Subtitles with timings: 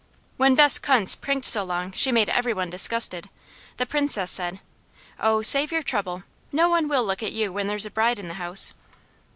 [0.35, 3.29] When Bess Kuntz prinked so long she made every one disgusted,
[3.77, 4.59] the Princess said:
[5.19, 6.23] "Oh save your trouble.
[6.51, 8.73] No one will look at you when there's a bride in the house."